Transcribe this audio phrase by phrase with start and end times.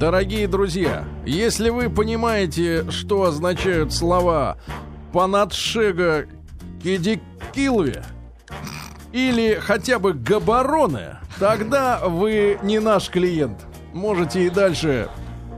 [0.00, 4.56] Дорогие друзья, если вы понимаете, что означают слова
[5.12, 6.26] «панатшега
[6.82, 8.02] кедикилве»
[9.12, 13.58] или хотя бы «габароны», тогда вы не наш клиент.
[13.92, 15.10] Можете и дальше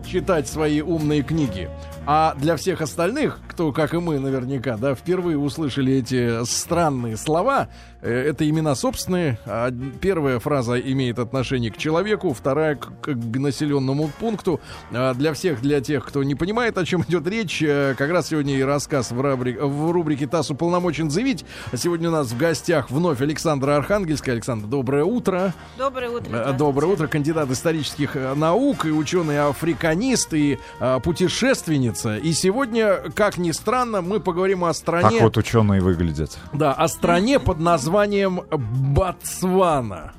[0.05, 1.70] читать свои умные книги.
[2.04, 7.69] А для всех остальных, кто, как и мы наверняка, да, впервые услышали эти странные слова,
[8.01, 9.39] э, это имена собственные.
[9.45, 9.71] А
[10.01, 14.59] первая фраза имеет отношение к человеку, вторая к, к населенному пункту.
[14.91, 18.28] А для всех, для тех, кто не понимает, о чем идет речь, э, как раз
[18.28, 21.45] сегодня и рассказ в, рубри, в рубрике «ТАСС уполномочен заявить».
[21.75, 24.34] Сегодня у нас в гостях вновь Александра Архангельская.
[24.34, 25.53] Александр, доброе утро.
[25.77, 26.34] Доброе утро.
[26.34, 27.06] Э, доброе утро.
[27.06, 32.16] Кандидат исторических наук и ученый-африканист и а, путешественница.
[32.16, 35.10] И сегодня, как ни странно, мы поговорим о стране...
[35.10, 36.38] Так вот ученые выглядят.
[36.52, 40.14] Да, о стране под названием Ботсвана.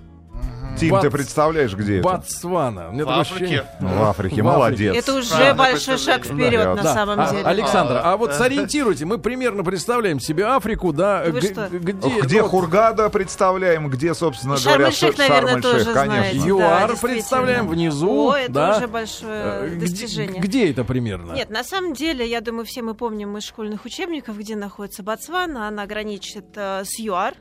[0.77, 1.02] Тим, Бат...
[1.04, 2.04] ты представляешь, где это?
[2.04, 2.90] Ботсвана.
[2.91, 3.66] В Африке.
[3.80, 4.95] В Африке, молодец.
[4.95, 6.75] Это уже Правда, большой шаг вперед, да.
[6.75, 6.94] на да.
[6.94, 7.44] самом а, деле.
[7.44, 11.23] Александр, а вот сориентируйте, мы примерно представляем себе Африку, да?
[11.28, 11.70] Вы что?
[11.72, 16.06] Где, где ну, Хургада представляем, где, собственно говоря, Шарм-эль-Шейх, наверное, тоже конечно.
[16.06, 16.38] знаете.
[16.38, 18.30] ЮАР да, представляем внизу.
[18.30, 18.78] О, это да?
[18.78, 20.42] уже большое где, достижение.
[20.42, 21.33] Где это примерно?
[21.33, 25.67] Нет, на самом деле, я думаю, все мы помним из школьных учебников, где находится Ботсвана.
[25.67, 27.36] Она граничит э, с ЮАР.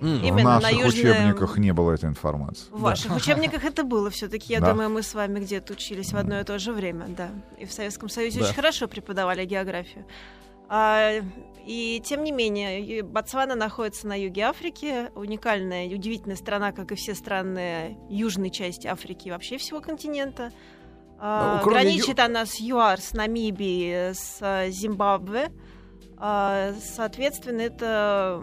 [0.00, 0.26] Mm.
[0.26, 1.12] Именно в наших на южное...
[1.12, 2.66] учебниках не было этой информации.
[2.70, 3.16] В ваших да.
[3.16, 4.52] учебниках это было все-таки.
[4.52, 4.72] Я да.
[4.72, 7.30] думаю, мы с вами где-то учились в одно и то же время, да.
[7.58, 8.46] И в Советском Союзе да.
[8.46, 10.04] очень хорошо преподавали географию.
[10.68, 11.12] А,
[11.66, 17.14] и тем не менее, Ботсвана находится на юге Африки, уникальная удивительная страна, как и все
[17.14, 20.50] страны южной части Африки и вообще всего континента.
[21.18, 22.24] А, ну, граничит ю...
[22.24, 25.52] она с ЮАР, с Намибией, с а, Зимбабве.
[26.16, 28.42] А, соответственно, это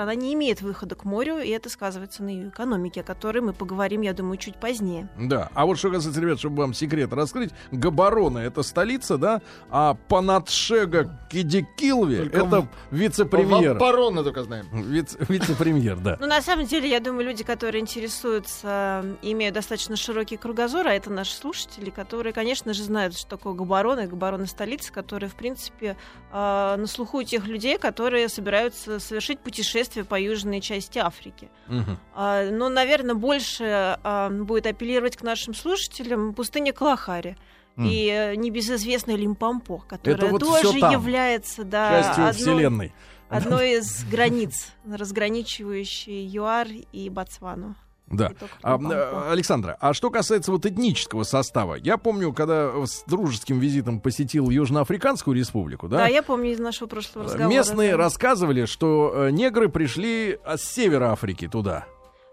[0.00, 3.52] Страна не имеет выхода к морю, и это сказывается на ее экономике, о которой мы
[3.52, 5.10] поговорим, я думаю, чуть позднее.
[5.18, 9.98] Да, а вот что касается, ребят, чтобы вам секрет раскрыть, Габарона— это столица, да, а
[10.08, 13.76] Панатшега Кидикилви— это вице-премьер.
[13.76, 14.68] Парона только знаем.
[14.72, 16.16] Вице- вице-премьер, да.
[16.18, 21.10] Ну, на самом деле, я думаю, люди, которые интересуются, имеют достаточно широкий кругозор, а это
[21.10, 25.98] наши слушатели, которые, конечно же, знают, что такое Габарона, и Габарона столица, которая, в принципе,
[26.32, 31.48] а, на слуху у тех людей, которые собираются совершить путешествие путешествие по южной части Африки.
[31.68, 31.96] Угу.
[32.14, 37.36] А, но, наверное, больше а, будет апеллировать к нашим слушателям пустыня Калахари.
[37.78, 42.92] И э, небезызвестный Лимпампо, которая вот тоже является да, частью одной, вселенной.
[43.30, 47.76] одной из границ, разграничивающей ЮАР и Ботсвану.
[48.10, 48.32] Да.
[48.62, 54.00] А, э, Александра, а что касается вот этнического состава, я помню, когда с дружеским визитом
[54.00, 55.98] посетил Южноафриканскую республику, да?
[55.98, 57.48] Да, я помню из нашего прошлого разговора.
[57.48, 57.98] Местные да.
[57.98, 61.86] рассказывали, что э, негры пришли с севера Африки туда.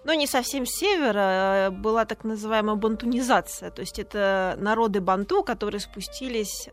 [0.04, 5.82] Но не совсем с севера, была так называемая бантунизация, то есть это народы банту, которые
[5.82, 6.70] спустились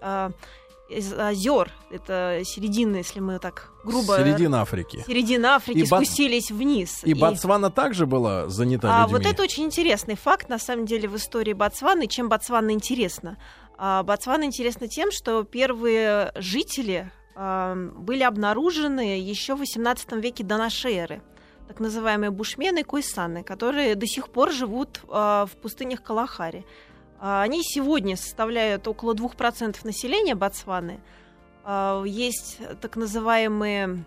[0.89, 4.17] из озер, это середина, если мы так грубо...
[4.19, 5.03] Середина Африки.
[5.07, 6.59] Середина Африки и спустились Бат...
[6.59, 7.05] вниз.
[7.05, 9.19] И, и Ботсвана также была занята а, людьми?
[9.19, 12.07] Вот это очень интересный факт, на самом деле, в истории Ботсваны.
[12.07, 13.39] Чем Ботсвана интересна?
[13.79, 20.59] А, Ботсвана интересна тем, что первые жители а, были обнаружены еще в XVIII веке до
[20.59, 21.23] нашей эры
[21.67, 26.67] так называемые бушмены койсаны, которые до сих пор живут а, в пустынях Калахари.
[27.19, 31.01] А, они сегодня составляют около 2% населения Ботсваны.
[31.65, 34.05] А, есть так называемые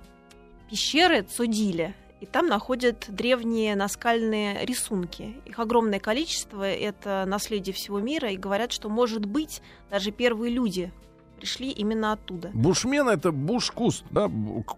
[0.70, 5.36] пещеры Цодили, и там находят древние наскальные рисунки.
[5.46, 10.92] Их огромное количество, это наследие всего мира, и говорят, что, может быть, даже первые люди
[11.38, 12.50] пришли именно оттуда.
[12.54, 14.30] Бушмен это буш-куст, да,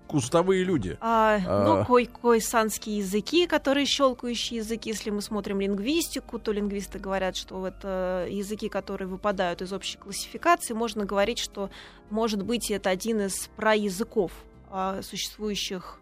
[0.08, 0.98] кустовые люди.
[1.02, 1.64] А, а...
[1.66, 4.90] Ну, кой-койсанские языки, которые щелкающие языки.
[4.90, 10.74] Если мы смотрим лингвистику, то лингвисты говорят, что это языки, которые выпадают из общей классификации.
[10.74, 11.70] Можно говорить, что,
[12.10, 14.32] может быть, это один из праязыков,
[14.70, 16.00] а, существующих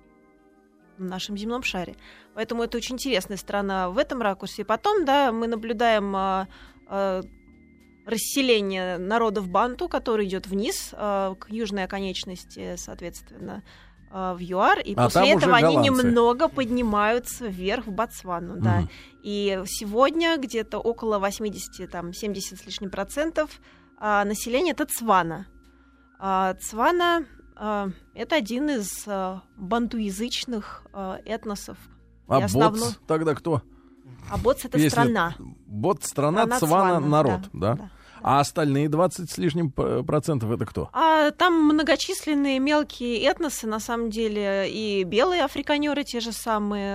[0.97, 1.95] в нашем земном шаре.
[2.33, 4.63] Поэтому это очень интересная страна в этом ракурсе.
[4.63, 6.47] И потом, да, мы наблюдаем а,
[8.07, 13.63] расселение народов Банту, который идет вниз э, к южной оконечности, соответственно,
[14.11, 18.59] э, в ЮАР, и а после этого они немного поднимаются вверх в Ботсвану, mm.
[18.61, 18.83] да.
[19.23, 23.59] И сегодня где-то около 80, там, 70 с лишним процентов
[23.99, 25.47] э, населения это Цвана.
[26.17, 27.25] А Цвана
[27.57, 29.05] э, это один из
[29.57, 30.87] бантуязычных
[31.25, 31.77] этносов.
[32.29, 32.47] А.
[32.47, 33.61] Ботс тогда кто?
[34.29, 34.89] А Ботс это Если...
[34.89, 35.35] страна.
[35.39, 37.75] Бот страна, страна Цвана, Цвана народ, да?
[37.75, 37.75] да?
[37.75, 37.91] да.
[38.21, 40.89] А остальные 20 с лишним процентов это кто?
[40.93, 46.93] А там многочисленные мелкие этносы, на самом деле, и белые африканеры те же самые,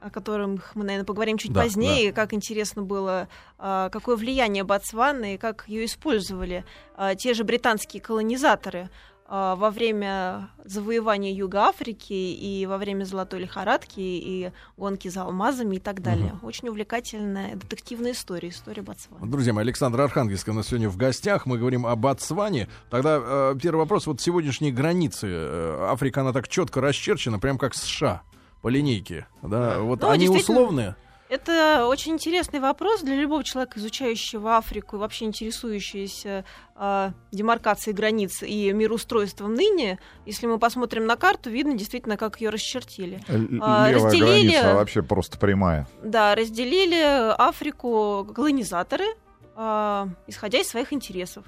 [0.00, 2.20] о которых мы, наверное, поговорим чуть да, позднее, да.
[2.20, 3.28] как интересно было,
[3.58, 6.64] а, какое влияние Ботсваны и как ее использовали
[6.96, 8.90] а, те же британские колонизаторы.
[9.32, 15.76] А, во время завоевания Юга Африки и во время золотой лихорадки и гонки за алмазами
[15.76, 16.32] и так далее.
[16.32, 16.48] Угу.
[16.48, 19.30] Очень увлекательная детективная история, история Ботсваны.
[19.30, 21.46] Друзья мои, Александр Архангельский у нас сегодня в гостях.
[21.46, 22.66] Мы говорим о Ботсване.
[22.90, 24.08] Тогда э, первый вопрос.
[24.08, 25.28] Вот сегодняшние границы.
[25.30, 28.22] Э, Африка, она так четко расчерчена, прям как США
[28.62, 29.28] по линейке.
[29.42, 29.78] Да?
[29.78, 30.96] Вот ну, они условные.
[31.30, 36.44] Это очень интересный вопрос для любого человека, изучающего Африку и вообще интересующегося
[36.74, 40.00] э, демаркацией границ и мироустройством ныне.
[40.26, 43.22] Если мы посмотрим на карту, видно действительно, как ее расчертили.
[43.28, 45.86] А, левая разделили, граница вообще просто прямая.
[46.02, 49.06] Да, разделили Африку колонизаторы,
[49.54, 51.44] э, исходя из своих интересов.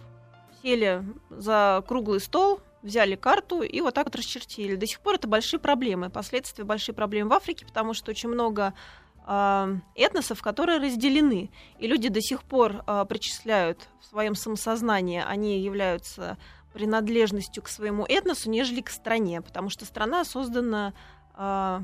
[0.62, 4.76] Сели за круглый стол, взяли карту и вот так вот расчертили.
[4.76, 8.74] До сих пор это большие проблемы, последствия большие проблемы в Африке, потому что очень много
[9.94, 11.50] этносов, которые разделены.
[11.78, 16.38] И люди до сих пор э, причисляют в своем самосознании, они являются
[16.72, 20.92] принадлежностью к своему этносу, нежели к стране, потому что страна создана
[21.36, 21.80] э,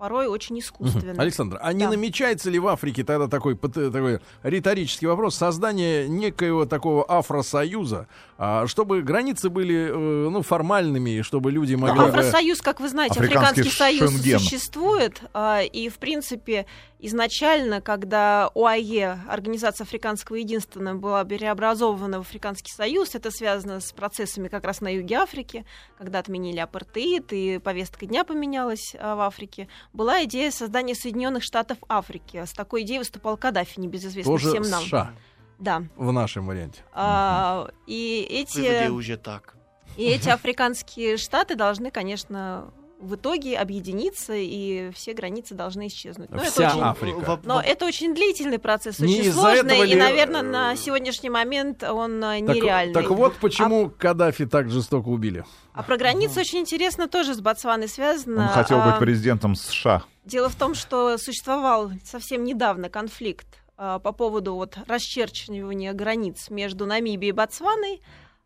[0.00, 1.20] порой очень искусственно.
[1.20, 7.04] Александр, а не намечается ли в Африке тогда такой, такой риторический вопрос создание некоего такого
[7.04, 8.08] афросоюза,
[8.38, 12.02] а, чтобы границы были э, ну, формальными, чтобы люди могли...
[12.02, 14.38] Афросоюз, как вы знаете, Африканский, Африканский союз Шенген.
[14.38, 16.64] существует, а, и, в принципе,
[17.02, 24.48] изначально, когда ОАЕ, Организация Африканского Единства, была переобразована в Африканский Союз, это связано с процессами
[24.48, 25.64] как раз на юге Африки,
[25.98, 31.78] когда отменили апартеид и повестка дня поменялась а, в Африке, была идея создания Соединенных Штатов
[31.88, 32.44] Африки.
[32.44, 34.82] С такой идеей выступал Каддафи, небезызвестный Тоже всем нам.
[34.82, 35.12] США.
[35.58, 35.82] Да.
[35.96, 36.82] В нашем варианте.
[36.92, 38.88] А, и эти...
[38.88, 39.56] уже так.
[39.96, 46.30] И эти африканские штаты должны, конечно, в итоге объединиться, и все границы должны исчезнуть.
[46.30, 47.40] Но Вся это очень, Африка.
[47.44, 49.92] Но это очень длительный процесс, не очень сложный, ли...
[49.92, 52.94] и, наверное, на сегодняшний момент он э, так, нереальный.
[52.94, 53.90] Так вот почему а...
[53.90, 55.44] Каддафи так жестоко убили.
[55.72, 56.40] А про границу угу.
[56.40, 58.42] очень интересно тоже с Ботсваной связано.
[58.42, 58.90] Он хотел а...
[58.90, 60.02] быть президентом США.
[60.24, 63.46] Дело в том, что существовал совсем недавно конфликт
[63.76, 68.02] а, по поводу вот расчерчивания границ между Намибией и Ботсваной.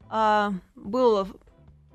[0.09, 1.27] А, был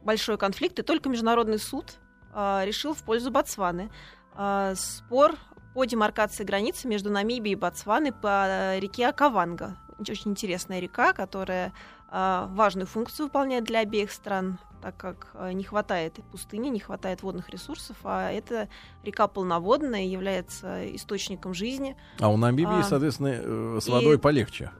[0.03, 3.89] большой конфликт, и только Международный суд а, решил в пользу Ботсваны.
[4.33, 5.35] А, спор
[5.73, 9.77] по демаркации границы между Намибией и Ботсваной по реке Акаванга.
[9.99, 11.73] Очень интересная река, которая
[12.09, 17.49] а, важную функцию выполняет для обеих стран, так как не хватает пустыни, не хватает водных
[17.49, 18.69] ресурсов, а эта
[19.03, 21.97] река полноводная, является источником жизни.
[22.19, 24.19] А у Намибии, а, соответственно, э, с водой и...
[24.19, 24.71] полегче.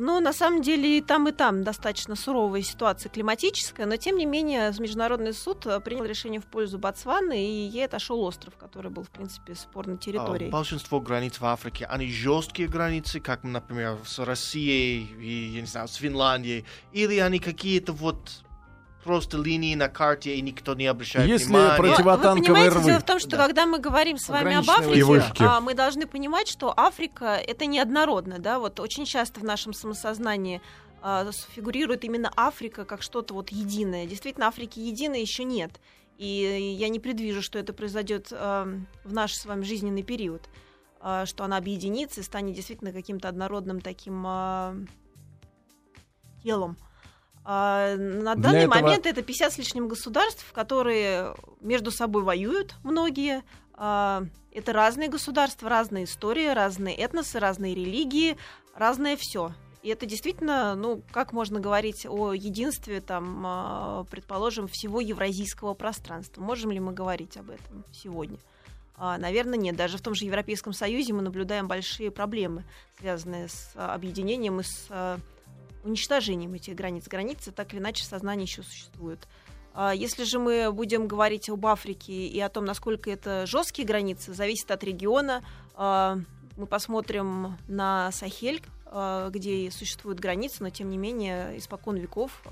[0.00, 4.24] Ну, на самом деле и там, и там достаточно суровая ситуация климатическая, но тем не
[4.24, 9.02] менее Международный суд э, принял решение в пользу Ботсваны, и ей отошел остров, который был,
[9.02, 10.48] в принципе, спорной территорией.
[10.48, 15.66] А, большинство границ в Африке, они жесткие границы, как, например, с Россией и, я не
[15.66, 18.42] знаю, с Финляндией, или они какие-то вот
[19.04, 21.76] просто линии на карте, и никто не обращает Если внимания.
[21.76, 22.84] противотанковые Вы понимаете, рвы.
[22.86, 23.46] дело в том, что да.
[23.46, 28.38] когда мы говорим с вами об Африке, а, мы должны понимать, что Африка— это неоднородно.
[28.38, 28.58] Да?
[28.58, 30.60] Вот очень часто в нашем самосознании
[31.02, 34.06] а, фигурирует именно Африка как что-то вот единое.
[34.06, 35.80] Действительно, Африки единой еще нет.
[36.18, 38.68] И я не предвижу, что это произойдет а,
[39.04, 40.48] в наш с вами жизненный период.
[41.02, 44.76] А, что она объединится и станет действительно каким-то однородным таким а,
[46.42, 46.76] телом.
[47.44, 48.74] А, на Для данный этого...
[48.74, 53.42] момент это 50 с лишним государств, которые между собой воюют многие.
[53.74, 58.36] А, это разные государства, разные истории, разные этносы, разные религии,
[58.74, 59.52] разное все.
[59.82, 66.42] И это действительно, ну, как можно говорить о единстве, там, а, предположим, всего евразийского пространства?
[66.42, 68.38] Можем ли мы говорить об этом сегодня?
[68.98, 69.76] Наверное, нет.
[69.76, 72.64] Даже в том же Европейском Союзе мы наблюдаем большие проблемы,
[72.98, 75.18] связанные с объединением и с
[75.84, 77.06] уничтожением этих границ.
[77.08, 79.26] Границы так или иначе в сознании еще существуют.
[79.72, 84.34] А если же мы будем говорить об Африке и о том, насколько это жесткие границы,
[84.34, 85.44] зависит от региона.
[85.74, 86.18] А,
[86.56, 92.42] мы посмотрим на Сахель, а, где существуют границы, но тем не менее испокон веков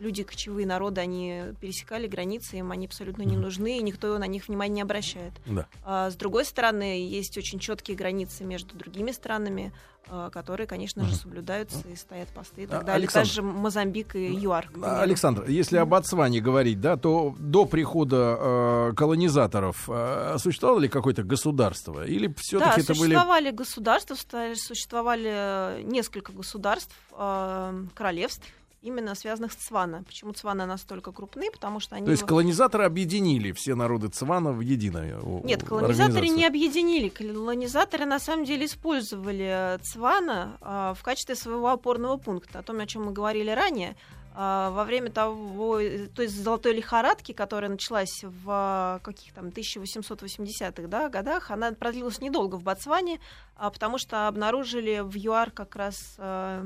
[0.00, 4.48] люди, кочевые народы, они пересекали границы, им они абсолютно не нужны, и никто на них
[4.48, 5.32] внимания не обращает.
[5.46, 5.66] Да.
[5.84, 9.72] А, с другой стороны, есть очень четкие границы между другими странами,
[10.08, 13.02] а, которые, конечно же, соблюдаются и стоят посты и так А, далее.
[13.04, 13.28] Александр.
[13.28, 14.70] Даже Мозамбик и ЮАР.
[14.82, 21.22] Александр, если об Ботсване говорить, да, то до прихода э, колонизаторов э, существовало ли какое-то
[21.22, 22.06] государство?
[22.06, 23.12] Или все-таки да, это были...
[23.12, 24.16] существовали государства,
[24.54, 28.46] существовали э, несколько государств, э, королевств,
[28.82, 30.02] именно связанных с Цвана.
[30.04, 31.50] Почему Цвана настолько крупны?
[31.50, 32.06] Потому что они...
[32.06, 37.08] То есть колонизаторы объединили все народы Цвана в единую Нет, колонизаторы не объединили.
[37.08, 42.60] Колонизаторы на самом деле использовали Цвана а, в качестве своего опорного пункта.
[42.60, 43.96] О том, о чем мы говорили ранее.
[44.32, 49.48] А, во время того, э, то есть золотой лихорадки, которая началась в а, каких там
[49.48, 53.18] 1880-х да, годах, она продлилась недолго в Ботсване,
[53.56, 56.64] а, потому что обнаружили в ЮАР как раз а,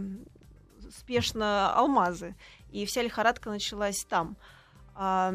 [0.91, 2.35] спешно алмазы,
[2.71, 4.37] и вся лихорадка началась там.
[4.95, 5.33] А,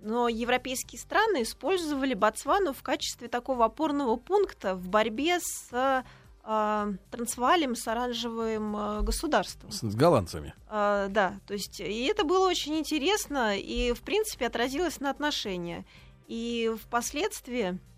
[0.00, 6.04] но европейские страны использовали Ботсвану в качестве такого опорного пункта в борьбе с
[6.48, 9.72] а, Трансваалем, с оранжевым а, государством.
[9.72, 10.54] С, с голландцами.
[10.68, 15.84] А, да, то есть и это было очень интересно и, в принципе, отразилось на отношения.
[16.28, 17.95] И впоследствии а,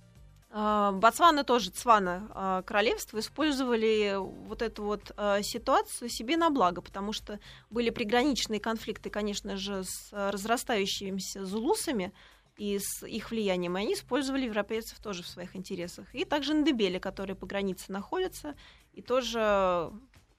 [0.50, 7.12] Ботсвана тоже, Цвана, а, королевство, использовали вот эту вот а, ситуацию себе на благо, потому
[7.12, 7.38] что
[7.68, 12.14] были приграничные конфликты, конечно же, с а, разрастающимися зулусами
[12.56, 16.12] и с их влиянием, и они использовали европейцев тоже в своих интересах.
[16.14, 18.54] И также Ндебели, которые по границе находятся,
[18.94, 19.92] и тоже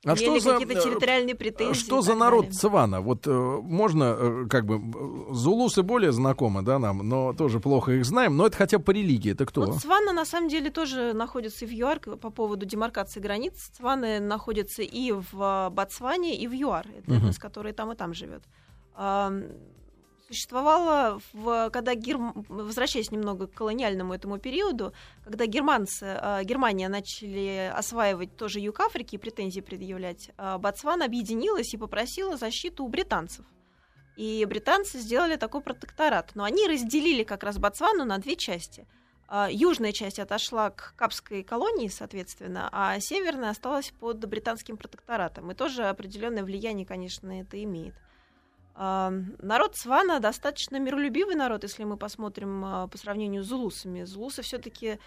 [0.06, 1.78] А что за, э, территориальные претензии.
[1.78, 2.54] Что за народ.
[2.54, 3.02] Цвана?
[3.02, 4.80] Вот э, можно, э, как бы,
[5.34, 8.92] зулусы более знакомы, да, нам, но тоже плохо их знаем, но это хотя бы по
[8.92, 9.66] религии, это кто?
[9.66, 13.72] Ну, Цвана на самом деле тоже находится и в ЮАР по поводу демаркации границ.
[13.78, 17.20] Цваны находятся и в Ботсване, и в ЮАР, это Мгм.
[17.20, 18.44] этнос, который там и там живет.
[20.30, 22.46] Существовало, в, когда Герм...
[22.50, 24.94] возвращаясь немного к колониальному этому периоду,
[25.24, 31.74] когда германцы, а, Германия начали осваивать тоже юг Африки и претензии предъявлять, а, Ботсвана объединилась
[31.74, 33.44] и попросила защиту у британцев.
[34.18, 36.36] И британцы сделали такой протекторат.
[36.36, 38.86] Но они разделили как раз Ботсвану на две части.
[39.28, 45.50] А, Южная часть отошла к Капской колонии, соответственно, а северная осталась под британским протекторатом.
[45.50, 47.96] И тоже определенное влияние, конечно, это имеет.
[48.82, 54.06] А, Народ Цвана достаточно миролюбивый народ, если мы посмотрим а, по сравнению с зулусами.
[54.06, 55.00] Зулусы все-таки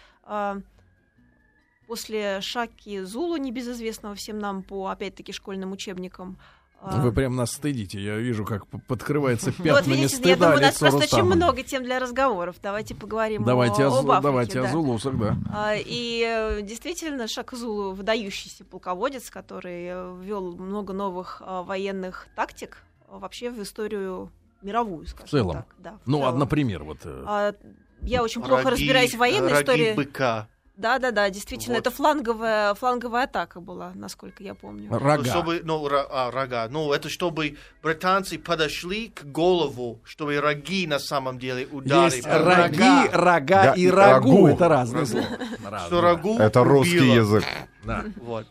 [1.87, 6.37] после Шаки Зулу, небезызвестного всем нам по, опять-таки, школьным учебникам,
[6.85, 7.99] а, Вы прям нас стыдите.
[7.99, 11.17] Я вижу, как подкрывается ну, вот пятнами видите, я стыда думаю, у нас просто очень
[11.19, 11.35] Рустама.
[11.35, 12.57] много тем для разговоров.
[12.61, 14.67] Давайте поговорим Давайте, о, о, об Африке, давайте да.
[14.67, 15.37] о зулусах, да.
[15.53, 22.92] А, И действительно, Шакзулу выдающийся полководец, который э, ввел много новых а, военных тактик а,
[23.19, 25.55] вообще в историю мировую, скажем целом.
[25.57, 25.65] так.
[25.79, 26.39] Да, в Ну, а, целом.
[26.39, 26.99] например, вот...
[27.03, 27.53] э, А,
[28.01, 29.93] Я очень плохо Роги- разбираюсь в военной роги истории.
[29.93, 30.47] быка.
[30.75, 31.81] Да, да, да, действительно, Вот.
[31.87, 34.89] это фланговая, фланговая атака была, насколько я помню.
[34.91, 35.17] Рога.
[35.17, 36.67] Ну, чтобы, ну, ра- а, рога.
[36.67, 42.15] Ну, это чтобы британцы подошли к голову, чтобы роги на самом деле ударили.
[42.15, 44.31] Есть А роги, рога, рога Да, и рагу.
[44.31, 44.47] рагу.
[44.47, 45.27] Это разные слова.
[45.27, 46.01] Что Разные.
[46.01, 47.43] рагу Это русский язык.
[47.85, 48.03] Да.
[48.17, 48.47] Вот.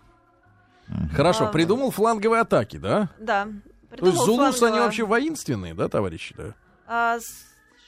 [1.15, 3.09] Хорошо, А, придумал фланговые атаки, да?
[3.19, 3.49] Да.
[3.97, 6.35] То есть зулусы, они вообще воинственные, да, товарищи?
[6.37, 6.55] Да?
[6.87, 7.19] А,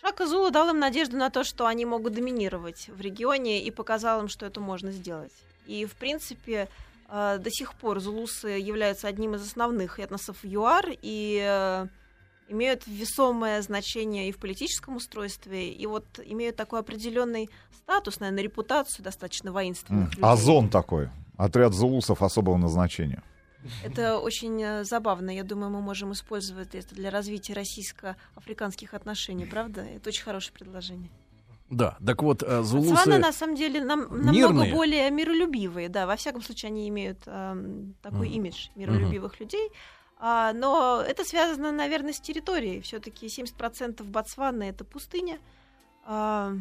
[0.00, 4.20] Шака Зулу дал им надежду на то, что они могут доминировать в регионе и показал
[4.20, 5.32] им, что это можно сделать.
[5.66, 6.68] И, в принципе,
[7.08, 11.86] а, до сих пор зулусы являются одним из основных этносов ЮАР и э,
[12.48, 19.04] имеют весомое значение и в политическом устройстве, и вот имеют такой определенный статус, наверное, репутацию
[19.04, 20.22] достаточно воинственных людей.
[20.22, 21.10] Озон такой.
[21.36, 23.22] Отряд зулусов особого назначения.
[23.82, 25.30] Это очень э, забавно.
[25.30, 29.82] Я думаю, мы можем использовать это для развития российско-африканских отношений, правда?
[29.82, 31.10] Это очень хорошее предложение.
[31.70, 33.18] Да, так вот, э, зулусы...
[33.18, 34.72] на самом деле, нам, намного мирные.
[34.72, 35.88] более миролюбивые.
[35.88, 38.36] Да, во всяком случае, они имеют эм, такой Мгм.
[38.36, 39.70] имидж миролюбивых людей.
[40.18, 42.80] А, но это связано, наверное, с территорией.
[42.82, 45.38] Все-таки 70% Ботсваны это пустыня.
[46.04, 46.52] А,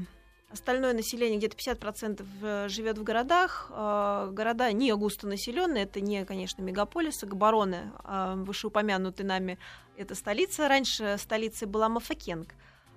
[0.53, 3.67] остальное население, где-то 50% э, живет в городах.
[3.71, 7.25] А, города не густонаселенные, это не, конечно, мегаполисы.
[7.25, 9.59] Габароны, а, вышеупомянутые нами,
[9.97, 10.67] это столица.
[10.67, 12.53] Раньше столицей была Мафакенг.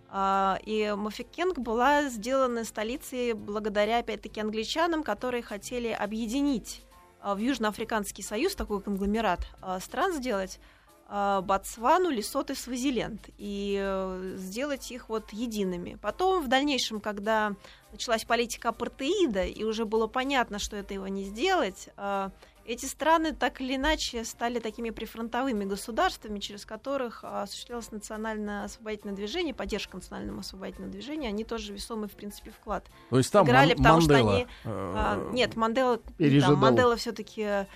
[0.08, 6.82] А, И Мафикенг была сделана столицей благодаря, опять-таки, англичанам, которые хотели объединить
[7.20, 9.40] а, в Южноафриканский союз, такой конгломерат
[9.80, 10.75] стран сделать, э,
[11.08, 15.98] Ботсвану, Лесот и Свазиленд и э, сделать их вот едиными.
[16.02, 17.52] Потом в дальнейшем, когда
[17.92, 22.30] началась политика апартеида и уже было понятно, что это его не сделать, э,
[22.64, 29.54] эти страны так или иначе стали такими прифронтовыми государствами, через которых осуществлялось национальное освободительное движение,
[29.54, 32.84] поддержка национального освободительного движения, они тоже весомый, в принципе, вклад.
[33.10, 34.42] То есть там Играли, Ман- потому что Мандела, они...
[34.42, 36.54] э, А, нет, Мандела, Пережидал.
[36.54, 37.66] да, Мандела все-таки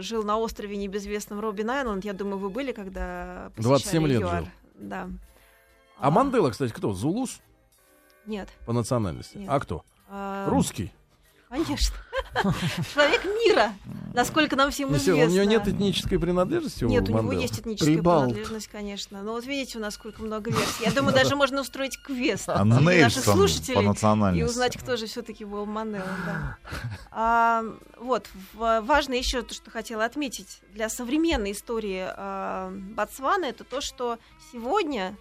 [0.00, 2.04] жил на острове небезвестном Робин Айленд.
[2.04, 4.40] Я думаю, вы были, когда 27 посещали лет ЮАР.
[4.44, 4.48] жил.
[4.74, 5.08] Да.
[5.98, 6.92] А Мандела, кстати, кто?
[6.92, 7.40] Зулус
[8.26, 8.48] Нет.
[8.66, 9.38] по национальности?
[9.38, 9.48] Нет.
[9.50, 9.84] А кто?
[10.08, 10.92] а, Русский.
[11.52, 11.94] Конечно.
[12.94, 13.74] Человек мира,
[14.14, 15.26] насколько нам всем Ну, известно.
[15.26, 19.22] У него нет этнической принадлежности Нет, у у него есть этническая принадлежность, конечно.
[19.22, 20.84] Но вот видите, у нас сколько много версий.
[20.84, 25.04] Я думаю, даже можно устроить квест А наших Нельсон по слушателей и узнать, кто же
[25.04, 26.06] все-таки был Манелло.
[26.24, 26.56] Да.
[27.10, 27.64] А,
[27.98, 34.18] вот, важно еще то, что хотела отметить для современной истории а, Ботсваны, это то, что
[34.50, 35.18] сегодня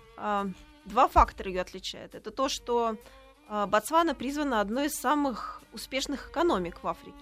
[0.86, 2.16] два фактора ее отличают.
[2.16, 2.96] Это то, что
[3.52, 7.18] Ботсвана призвана одной из самых успешных экономик в Африке.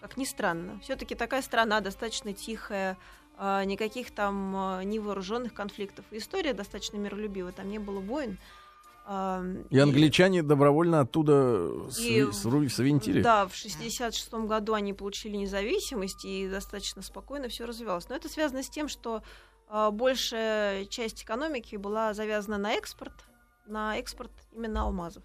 [0.00, 0.80] Как ни странно.
[0.82, 2.96] Все-таки такая страна достаточно тихая,
[3.36, 6.04] а, никаких там а, невооруженных конфликтов.
[6.10, 8.38] И История достаточно миролюбивая, там не было войн.
[9.06, 13.22] А, И англичане добровольно оттуда И- свинтили.
[13.22, 18.08] Да, в 66 году они получили независимость, и достаточно спокойно все развивалось.
[18.08, 19.22] Но это связано с тем, что
[19.68, 23.14] а, большая часть экономики была завязана на экспорт,
[23.66, 25.22] на экспорт именно алмазов.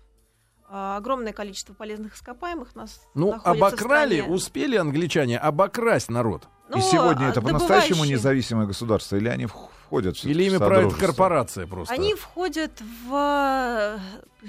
[0.76, 6.48] А, огромное количество полезных ископаемых нас Ну, обокрали, успели англичане обокрасть народ.
[6.68, 9.16] Ну, И сегодня а, это по-настоящему добывающие- независимое государство?
[9.18, 11.94] Или они вх- входят Или ими правит корпорация просто.
[11.94, 12.72] Они входят
[13.06, 14.00] в...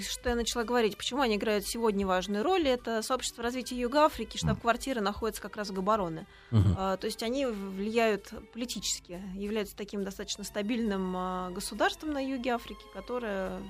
[0.00, 0.96] Что я начала говорить?
[0.96, 2.66] Почему они играют сегодня важную роль?
[2.68, 6.26] Это сообщество развития Юга Африки, штаб-квартира находится как раз в Габароне.
[6.50, 6.74] Мгм.
[6.78, 12.84] А, То есть они влияют политически, являются таким достаточно стабильным а, государством на юге Африки,
[12.94, 13.60] которое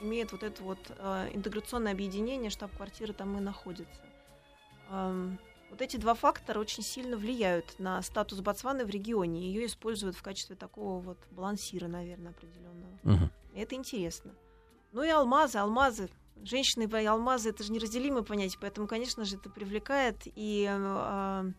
[0.00, 4.02] имеет вот это вот а, интеграционное объединение, штаб-квартира там и находится.
[5.70, 9.40] Вот эти два фактора очень сильно влияют на статус Ботсваны в регионе.
[9.40, 13.30] Ее используют в качестве такого вот балансира, наверное, определенного.
[13.54, 14.34] И это интересно.
[14.92, 16.10] Ну и алмазы, алмазы.
[16.42, 20.16] Женщины и алмазы это же неразделимые понятия, поэтому, конечно же, это привлекает.
[20.24, 21.52] И э,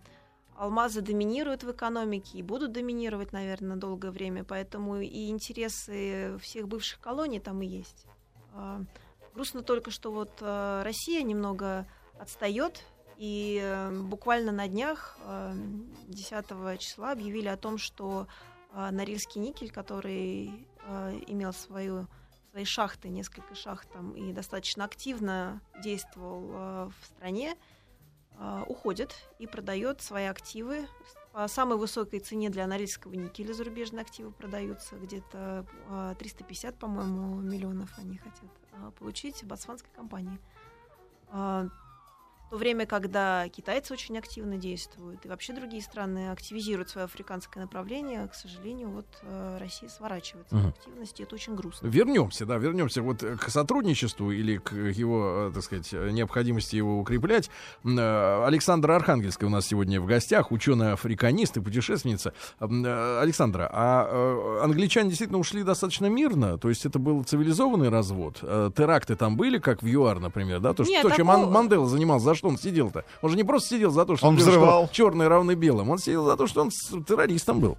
[0.58, 4.44] алмазы доминируют в экономике и будут доминировать, наверное, долгое время.
[4.44, 8.06] Поэтому и интересы всех бывших колоний там и есть.
[8.53, 8.81] А,
[9.34, 11.88] грустно только, что вот э, Россия немного
[12.20, 12.84] отстает.
[13.17, 15.53] И э, буквально на днях, э,
[16.08, 18.27] 10 числа, объявили о том, что
[18.74, 22.08] э, Норильский никель, который э, имел свою,
[22.50, 27.55] свои шахты, несколько шахт там, и достаточно активно действовал э, в стране,
[28.39, 30.88] э, уходит и продает свои активы
[31.32, 37.90] по самой высокой цене для норильского никеля зарубежные активы продаются где-то э, 350, по-моему, миллионов
[37.98, 40.40] они хотят э, получить в ботсванской компании.
[42.51, 47.64] В то время, когда китайцы очень активно действуют, и вообще другие страны активизируют свое африканское
[47.64, 50.74] направление, к сожалению, вот э, Россия сворачивает свою Мгм.
[50.77, 51.87] активность, и это очень грустно.
[51.87, 57.50] Вернемся, да, вернемся вот к сотрудничеству или к его, э, так сказать, необходимости его укреплять.
[57.85, 62.33] Э, Александра Архангельская у нас сегодня в гостях, ученая-африканист и путешественница.
[62.59, 66.57] Э, Александра, а англичане действительно ушли достаточно мирно?
[66.57, 68.42] То есть это был цивилизованный развод?
[68.42, 70.74] Теракты там были, как в ЮАР, например, да?
[70.74, 73.06] То, что, Нет, то чем Мандела занимался, за что он сидел-то?
[73.22, 74.90] Он же не просто сидел за то, что Он взрывал.
[74.92, 77.77] черный равный белым, он сидел за то, что он с- террористом был.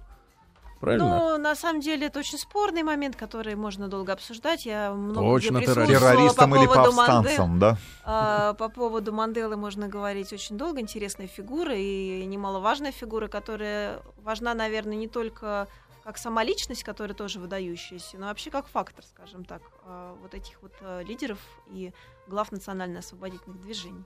[0.79, 1.19] Правильно?
[1.19, 4.65] Ну, на самом деле, это очень спорный момент, который можно долго обсуждать.
[4.65, 5.89] Я много Точно, где террорист.
[5.89, 7.23] присутствовала Террористам по или поводу Манделы.
[7.23, 7.77] повстанцам, да?
[8.05, 10.79] А, По поводу Манделы можно говорить очень долго.
[10.79, 15.67] Интересная фигура и немаловажная фигура, которая важна, наверное, не только
[16.05, 20.61] как сама личность, которая тоже выдающаяся, но вообще как фактор, скажем так, а, вот этих
[20.61, 21.39] вот а, лидеров
[21.71, 21.93] и
[22.27, 24.03] глав национально-освободительных движений.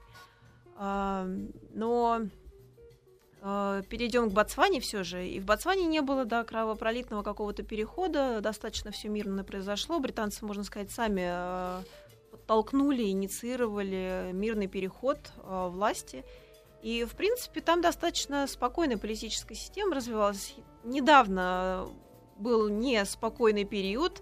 [0.80, 2.22] Но
[3.42, 5.28] а, перейдем к Ботсване все же.
[5.28, 10.00] И в Ботсване не было да, кровопролитного какого-то перехода, достаточно все мирно произошло.
[10.00, 11.84] Британцы, можно сказать, сами а,
[12.32, 16.26] подтолкнули, инициировали мирный переход а, власти.
[16.82, 20.56] И, в принципе, там достаточно спокойная политическая система развивалась.
[20.84, 21.88] Недавно
[22.38, 24.22] был неспокойный период,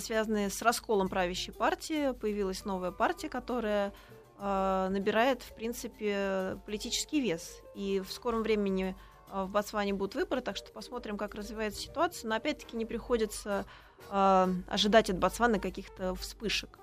[0.00, 2.12] связанный с расколом правящей партии.
[2.12, 3.92] Появилась новая партия, которая
[4.38, 7.62] набирает, в принципе, политический вес.
[7.74, 8.96] И в скором времени
[9.34, 12.28] а, в Ботсване будут выборы, так что посмотрим, как развивается ситуация.
[12.28, 13.66] Но опять-таки не приходится
[14.10, 16.78] а, ожидать от Ботсваны каких-то вспышек.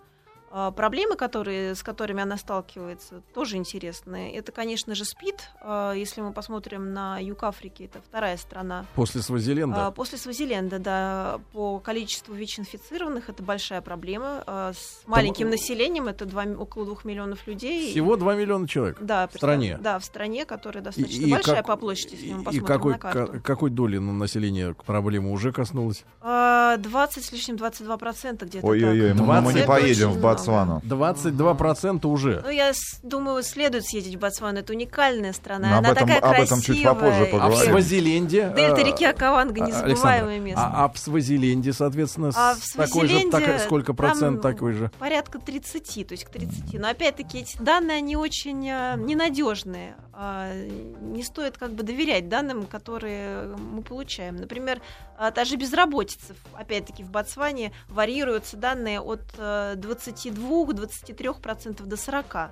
[0.54, 4.34] А, проблемы, которые, с которыми она сталкивается, тоже интересные.
[4.34, 5.36] Это, конечно же, СПИД.
[5.62, 8.86] А, если мы посмотрим на юг Африки, это вторая страна.
[8.96, 9.88] После Свазиленда?
[9.88, 11.40] А, после Свазиленда, да.
[11.54, 14.44] По количеству ВИЧ-инфицированных это большая проблема.
[14.46, 15.52] С маленьким Там...
[15.52, 17.92] населением, это 2, около двух миллионов людей.
[17.92, 19.78] Всего 2 миллиона человек да, в стране?
[19.82, 22.94] Да, в стране, которая достаточно и, большая как, по площади, если мы посмотрим и какой,
[22.94, 23.42] на карту.
[23.42, 26.04] какой доли населения проблема уже коснулась?
[26.22, 28.66] 20 с лишним, 22 процента где-то.
[28.66, 30.82] Ой-ой-ой, мы не поедем в Ботсвану.
[30.84, 32.42] 22% уже.
[32.44, 32.72] Ну, я
[33.04, 34.60] думаю, следует съездить в Ботсвану.
[34.60, 35.70] Это уникальная страна.
[35.70, 37.60] Но Она об этом, такая об этом чуть попозже поговорим.
[37.60, 38.54] А в Свазиленде?
[38.56, 40.62] Дельта реки Акаванга, незабываемое место.
[40.62, 44.92] А, а в Свазиленде, соответственно, а в такой же, так, сколько процент такой же?
[45.00, 46.80] Порядка 30, то есть к 30.
[46.80, 49.96] Но опять-таки эти данные, они очень э, ненадежные.
[50.24, 54.36] А, не стоит как бы доверять данным, которые мы получаем.
[54.36, 54.80] Например,
[55.18, 62.52] та же безработица, опять-таки в Ботсване варьируются данные от 22-23% э, до 40%.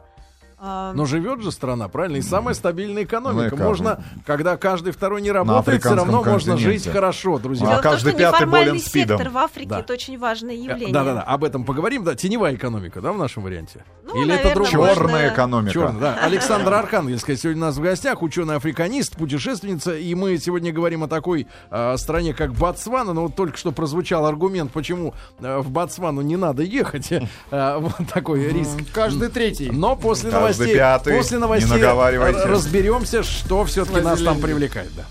[0.59, 2.17] Но живет же страна, правильно?
[2.17, 3.55] И самая стабильная экономика.
[3.55, 7.77] Ну, можно, когда каждый второй не работает, все равно можно жить хорошо, друзья.
[7.77, 9.17] А каждый пятый болен спидом.
[9.17, 9.79] сектор в Африке да.
[9.79, 10.93] это очень важное э, явление.
[10.93, 11.21] Да, да, да.
[11.21, 12.03] Об этом поговорим.
[12.03, 13.85] Да, теневая экономика, да, в нашем варианте.
[14.03, 14.95] Ну, Или наверное, это другое?
[14.95, 15.73] Черная экономика.
[15.73, 16.15] Черная, да.
[16.21, 21.47] Александр Архангельская сегодня у нас в гостях, ученый-африканист, путешественница, и мы сегодня говорим о такой
[21.69, 23.13] э, стране, как Ботсвана.
[23.13, 27.11] Но вот только что прозвучал аргумент, почему э, в Ботсвану не надо ехать.
[27.11, 28.77] Э, вот такой риск.
[28.93, 29.69] Каждый третий.
[29.71, 31.83] Но после новостей новостей, пятый, после новостей
[32.45, 34.91] разберемся, что все-таки нас там привлекает.
[34.95, 35.05] Да.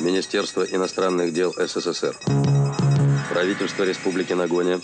[0.00, 2.16] Министерство иностранных дел СССР.
[3.30, 4.80] Правительство Республики Нагоня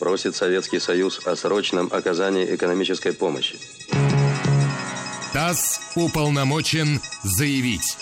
[0.00, 3.58] просит Советский Союз о срочном оказании экономической помощи.
[5.32, 7.96] ТАСС уполномочен заявить.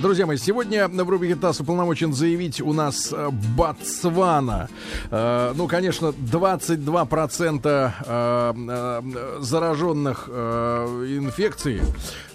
[0.00, 4.68] Друзья мои, сегодня в рубрике ТАСС уполномочен заявить у нас э, Ботсвана.
[5.10, 9.02] Э, ну, конечно, 22% э,
[9.40, 11.82] зараженных инфекцией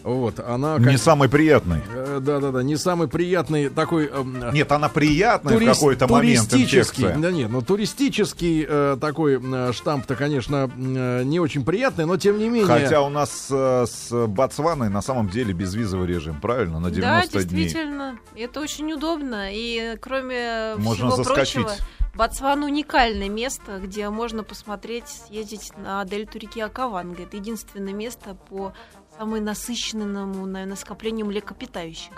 [0.04, 0.78] вот, она...
[0.78, 0.88] Как...
[0.88, 1.82] Не самый приятный.
[2.20, 4.10] Да-да-да, не самый приятный такой...
[4.12, 7.18] Э, нет, она приятная турист, в какой-то момент инфекция.
[7.18, 12.38] Да нет, но туристический э, такой э, штамп-то, конечно, э, не очень приятный, но тем
[12.38, 12.66] не менее...
[12.66, 16.80] Хотя у нас э, с Ботсваной на самом деле безвизовый режим, правильно?
[16.80, 18.20] На 90 да, действительно.
[18.34, 18.46] Дней.
[18.46, 19.50] Это очень удобно.
[19.52, 21.66] И кроме Можно всего заскочить.
[21.66, 21.72] прочего...
[22.16, 27.24] Ботсван уникальное место, где можно посмотреть, съездить на дельту реки Акаванга.
[27.24, 28.74] Это единственное место по
[29.20, 32.14] самое насыщенному, наверное, скоплению млекопитающих.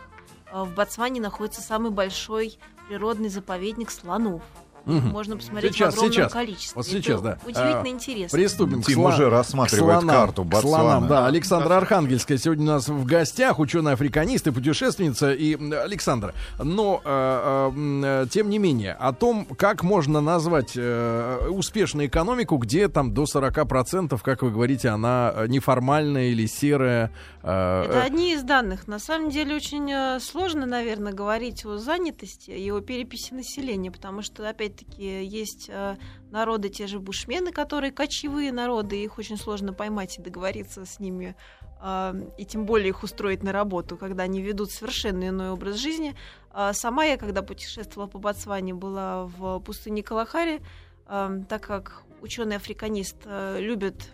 [0.52, 4.44] А в Ботсване находится самый большой природный заповедник слонов.
[4.86, 4.94] Угу.
[4.94, 6.34] Можно посмотреть сейчас, в огромном сейчас.
[6.34, 6.74] количестве.
[6.76, 7.38] Вот сейчас, Это да.
[7.44, 8.38] Удивительно а, интересно.
[8.38, 9.14] Приступим Тим к слон...
[9.14, 10.78] уже рассматривает к слонам, карту Ботсвана.
[10.78, 11.28] Слонам, да.
[11.28, 15.34] Александра Архангельская сегодня у нас в гостях, ученая-африканист и путешественница.
[15.34, 17.72] И, Александр, но, э,
[18.04, 23.26] э, тем не менее, о том, как можно назвать э, успешную экономику, где там до
[23.26, 27.12] 40%, как вы говорите, она неформальная или серая.
[27.44, 28.88] Э, Это одни из данных.
[28.88, 34.22] На самом деле очень э, сложно, наверное, говорить о занятости и о переписи населения, потому
[34.22, 35.98] что, опять опять-таки, есть э,
[36.32, 41.36] народы, те же бушмены, которые кочевые народы, их очень сложно поймать и договориться с ними,
[41.82, 46.16] э, и тем более их устроить на работу, когда они ведут совершенно иной образ жизни.
[46.54, 50.62] Э, сама я, когда путешествовала по Ботсване, была в пустыне Калахари,
[51.06, 53.26] так как ученый-африканист
[53.58, 54.12] любит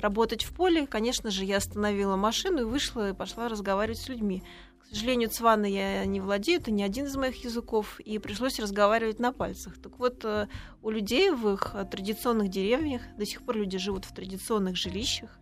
[0.00, 4.42] работать в поле, конечно же, я остановила машину и вышла и пошла разговаривать с людьми.
[4.90, 9.18] К сожалению, цвана я не владею, это не один из моих языков, и пришлось разговаривать
[9.18, 9.76] на пальцах.
[9.82, 10.48] Так вот, э,
[10.82, 15.38] у людей в их э, традиционных деревнях, до сих пор люди живут в традиционных жилищах,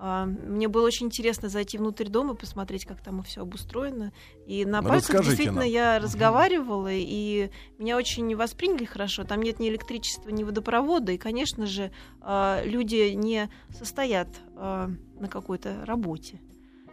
[0.00, 4.12] а, мне было очень интересно зайти внутрь дома, посмотреть, как там все обустроено.
[4.46, 5.68] И на ну, пальцах действительно нам.
[5.68, 9.24] я разговаривала, и меня очень восприняли хорошо.
[9.24, 15.84] Там нет ни электричества, ни водопровода, и, конечно же, а, люди не состоят на какой-то
[15.84, 16.40] работе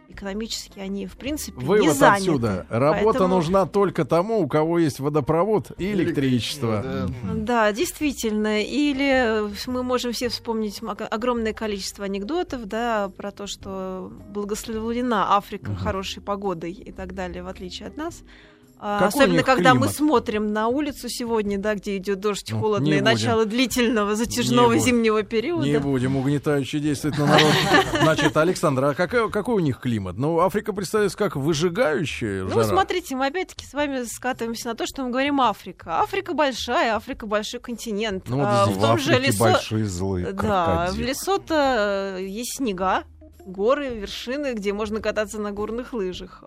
[0.08, 2.22] экономически они, в принципе, Вывод не заняты.
[2.22, 2.66] отсюда.
[2.68, 3.34] Работа Поэтому...
[3.36, 6.82] нужна только тому, у кого есть водопровод и электричество.
[6.82, 7.34] Да.
[7.34, 8.62] да, действительно.
[8.62, 15.78] Или мы можем все вспомнить огромное количество анекдотов, да, про то, что благословлена Африка угу.
[15.78, 18.22] хорошей погодой и так далее, в отличие от нас.
[18.78, 19.88] А, Какой Особенно, когда климат?
[19.88, 24.80] мы смотрим на улицу сегодня, да, где идет дождь ну, холодный, начало длительного затяжного не
[24.80, 25.66] зимнего периода.
[25.66, 27.52] Не будем угнетающе действовать на народ.
[28.02, 30.18] Значит, Александр, а какой, какой у них климат?
[30.18, 35.02] Ну, Африка представляется как выжигающая Ну, смотрите, мы опять-таки с вами скатываемся на то, что
[35.02, 36.00] мы говорим Африка.
[36.00, 38.28] Африка большая, Африка большой континент.
[38.28, 39.44] Ну, вот а, в том же Лесо...
[39.44, 43.04] большие злые Да, в Лесото э, есть снега,
[43.46, 46.44] горы, вершины, где можно кататься на горных лыжах.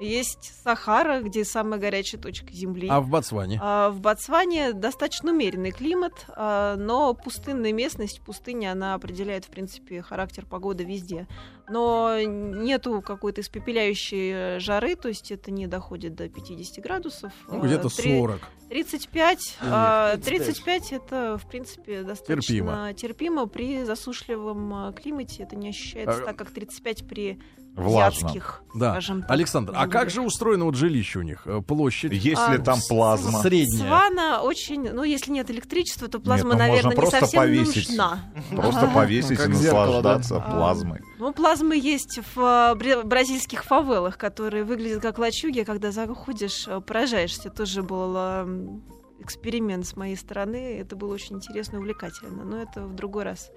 [0.00, 2.88] Есть Сахара, где самая горячая точка Земли.
[2.90, 3.58] А в Ботсване?
[3.62, 10.02] А В Ботсване достаточно умеренный климат, а, но пустынная местность, пустыня, она определяет, в принципе,
[10.02, 11.26] характер погоды везде.
[11.68, 17.32] Но нету какой-то испепеляющей э, жары, то есть это не доходит до 50 градусов.
[17.48, 18.40] Ну, где-то А, три- 40.
[18.70, 22.92] 35, а, 35 это, в принципе, достаточно Терпимо.
[22.94, 23.46] терпимо.
[23.46, 25.42] При засушливом а, климате.
[25.42, 27.38] Это не ощущается А, так, как 35 при
[27.78, 28.28] Влажно.
[28.28, 28.92] азиатских, Да.
[28.92, 31.42] скажем так, Александр, а как же устроено вот жилище у них?
[31.46, 32.12] Э, Площадь?
[32.12, 33.40] Есть А, ли там плазма?
[33.40, 33.86] Средняя.
[33.86, 37.88] Свана очень, ну, если нет электричества, то плазма, ну, можно наверное, не совсем повесить.
[37.88, 38.18] нужна.
[38.54, 41.00] Просто повесить Ну, и наслаждаться А, плазмой.
[41.18, 46.80] Ну, плазмы есть в бре- бразильских фавелах, которые выглядят как лачуги, а когда заходишь, а,
[46.80, 47.50] поражаешься.
[47.50, 48.82] Тоже был а, м,
[49.20, 50.78] эксперимент с моей стороны.
[50.78, 53.50] Это было очень интересно и увлекательно, но это в другой раз.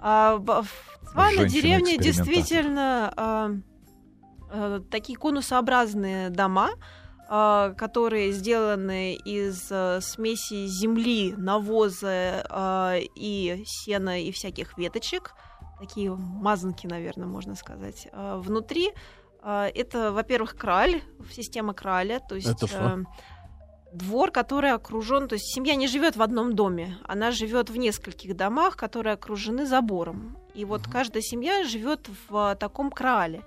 [0.00, 0.38] А
[1.12, 2.02] Цвана деревня экспериментатор.
[2.04, 3.50] действительно а,
[4.50, 6.70] а, такие конусообразные дома,
[7.28, 15.34] а, которые сделаны из а, смеси земли, навоза а, и сена и всяких веточек.
[15.80, 18.08] Такие мазанки, наверное, можно сказать.
[18.12, 18.92] А, Внутри
[19.42, 23.04] а, это, во-первых, краль, система краля, то есть Это что?
[23.92, 28.36] Двор, который окружен, то есть семья не живет в одном доме, она живет в нескольких
[28.36, 30.36] домах, которые окружены забором.
[30.54, 33.42] И вот каждая семья живет в а, таком крале.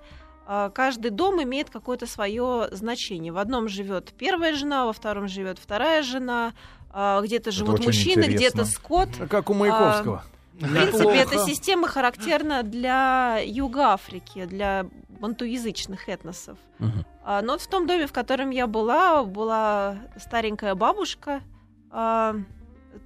[0.46, 3.32] А, Каждый дом имеет какое-то свое значение.
[3.32, 6.54] В одном живет первая жена, во втором живет вторая жена,
[6.90, 9.10] а, где-то живут мужчины, где-то скот.
[9.28, 10.24] Как у Маяковского.
[10.54, 16.58] В принципе, эта система характерна для Юга Африки, для бантуязычных этносов.
[16.78, 17.04] Мгм.
[17.24, 21.42] А, Но в том доме, в котором я была, была старенькая бабушка.
[21.90, 22.34] а,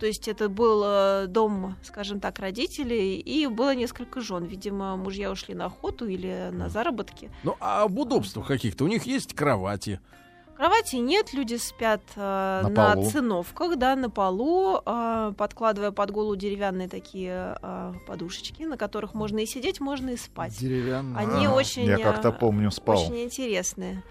[0.00, 4.44] То есть это был э, дом, скажем так, родителей, и было несколько жен.
[4.44, 7.30] Видимо, мужья ушли на охоту или на заработки.
[7.44, 8.84] Ну, а об удобствах каких-то?
[8.84, 10.00] У них есть кровати.
[10.56, 13.10] Кровати нет, люди спят э, На на, полу.
[13.10, 19.40] циновках, да, на полу, э, подкладывая под голову деревянные такие э, подушечки, на которых можно
[19.40, 20.58] и сидеть, можно и спать.
[20.58, 21.20] Деревянный.
[21.20, 22.98] Они А, очень, Я как-то э, помню, спал.
[22.98, 24.02] Очень интересные.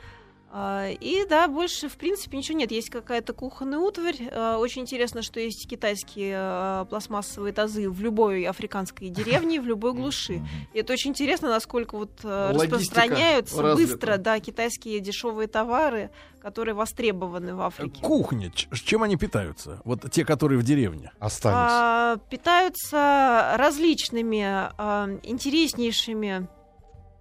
[0.57, 2.71] А, И да, больше, в принципе, ничего нет.
[2.71, 4.15] Есть какая-то кухонная утварь.
[4.31, 9.91] А, Очень интересно, что есть китайские а, пластмассовые тазы в любой африканской деревне, в любой
[9.91, 10.41] глуши.
[10.73, 13.91] И это очень интересно, насколько вот Логистика распространяются развита.
[13.91, 16.09] быстро, да, китайские дешевые товары,
[16.41, 17.99] которые востребованы в Африке.
[18.01, 18.49] Кухня.
[18.51, 19.81] Чем они питаются?
[19.83, 21.11] Вот те, которые в деревне.
[21.19, 21.57] Остались.
[21.69, 26.47] А, питаются различными а, интереснейшими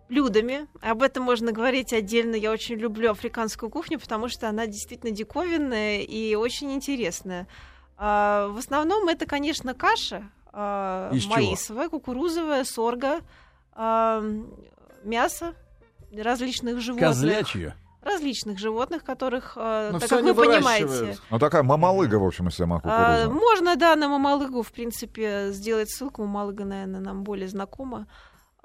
[0.08, 0.66] блюдами.
[0.80, 2.34] Об этом можно говорить отдельно.
[2.34, 7.46] Я очень люблю африканскую кухню, потому что она действительно диковинная и очень интересная.
[7.96, 11.34] А, в основном это, конечно, каша а, Из чего?
[11.34, 13.20] маисовая, кукурузовая, сорга,
[13.72, 14.22] а,
[15.04, 15.54] мясо
[16.16, 17.10] различных животных.
[17.10, 17.74] Козлячье.
[18.02, 21.16] Различных животных, которых, а, Но так всё как вы понимаете.
[21.30, 25.90] Ну, такая мамалыга, в общем, если могу а, можно, да, на Мамалыгу, в принципе, сделать
[25.90, 26.22] ссылку.
[26.22, 28.06] Мамалыга, наверное, нам более знакома.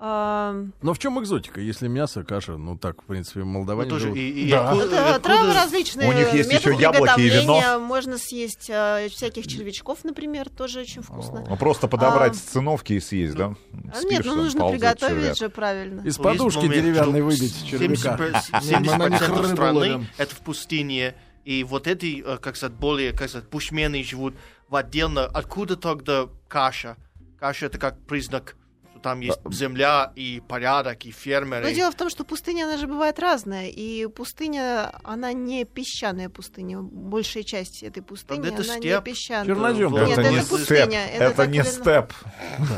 [0.01, 1.59] А, Но в чем экзотика?
[1.59, 4.17] Если мясо, каша, ну так, в принципе, Ну, молдаване тоже живут.
[4.17, 4.69] и- и Да.
[4.71, 6.09] откуда- это откуда- травы различные.
[6.09, 7.77] У них есть еще яблоки и приготовления.
[7.79, 11.43] Можно съесть а, всяких червячков, например, тоже очень вкусно.
[11.49, 13.55] Ну, просто подобрать А, циновки и съесть, да?
[13.91, 15.37] А Спишь, Нет, ну нужно приготовить червяк.
[15.37, 15.99] же правильно.
[15.99, 18.17] Из Есть подушки момент, деревянной что выбить червяка.
[18.61, 21.13] 70% Мы на них 70% рыбу страны это в пустыне.
[21.43, 24.35] И вот эти, э, как сказать, более, как сказать, бушмены живут
[24.69, 25.25] в отдельно.
[25.25, 26.95] Откуда тогда каша?
[27.37, 28.55] Каша это как признак,
[28.99, 31.63] что там есть земля и порядок, и фермеры.
[31.65, 33.67] Но дело в том, что пустыня, она же бывает разная.
[33.67, 36.81] И пустыня, она не песчаная пустыня.
[36.81, 39.03] Большая часть этой пустыни, это она не степ.
[39.03, 39.45] песчаная.
[39.45, 39.93] Чернозем.
[39.93, 42.13] Нет, это это не пустыня, степ, это это не или- степ.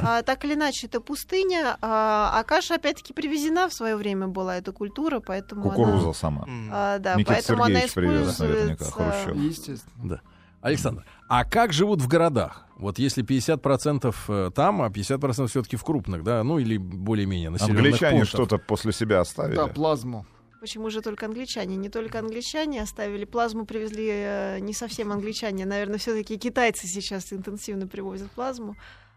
[0.03, 4.57] А, так или иначе, это пустыня, а, а каша опять-таки привезена в свое время была
[4.57, 6.47] эта культура, поэтому Кукуруза она, сама.
[6.71, 9.23] А, да, Никита поэтому она Сергеевич привез наверняка, используется.
[9.23, 9.43] Хрущев.
[9.43, 10.21] Естественно.
[10.61, 12.67] Александр, а как живут в городах?
[12.81, 17.77] Вот если 50% э, там, а 50% все-таки в крупных, да, ну или более-менее населенных
[17.85, 18.29] Англичане пунктах.
[18.29, 19.55] что-то после себя оставили.
[19.55, 20.25] Да, плазму.
[20.59, 21.75] Почему же только англичане?
[21.75, 25.65] Не только англичане оставили плазму, привезли э, не совсем англичане.
[25.65, 28.75] Наверное, все-таки китайцы сейчас интенсивно привозят плазму.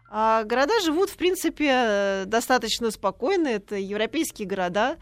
[0.09, 3.47] А города живут, в принципе, э, достаточно спокойно.
[3.47, 4.97] Это европейские города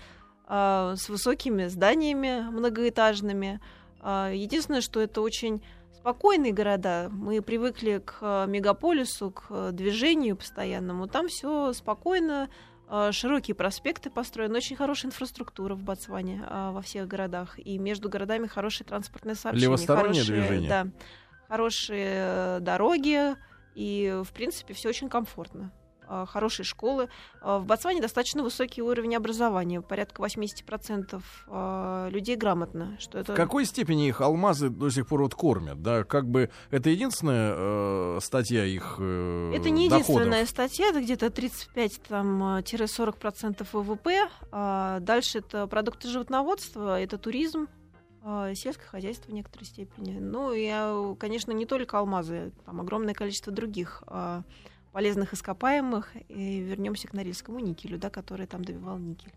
[0.46, 3.60] а, с высокими зданиями многоэтажными.
[4.02, 5.64] А, Единственное, что это очень
[6.04, 7.08] спокойные города.
[7.14, 11.08] Мы привыкли к э, мегаполису, к э, движению постоянному.
[11.08, 12.50] Там все спокойно,
[12.90, 17.58] э, широкие проспекты построены, очень хорошая инфраструктура в Ботсване э, во всех городах.
[17.58, 19.68] И между городами хорошие транспортные сообщения.
[19.68, 20.70] Левостороннее хорошие, движение.
[20.70, 20.88] Да,
[21.48, 23.36] хорошие дороги.
[23.74, 25.72] И, в принципе, все очень комфортно.
[26.08, 27.10] А, хорошие школы.
[27.42, 29.82] А, В Ботсване достаточно высокий уровень образования.
[29.82, 32.98] Порядка 80% а, людей грамотно.
[33.00, 35.82] Что это В какой степени их алмазы до сих пор вот кормят?
[35.82, 40.10] Да, как бы это единственная э, статья их э, Это не доходов?
[40.10, 44.30] единственная статья, это где-то 35-40% ВВП.
[44.52, 47.68] А Дальше это продукты животноводства, это туризм,
[48.56, 50.18] сельское хозяйство в некоторой степени.
[50.20, 54.02] Ну и, а, конечно, не только алмазы, там огромное количество других
[54.94, 56.12] полезных ископаемых.
[56.30, 59.34] И вернемся к Норильскому никелю, да, который там добивал никель.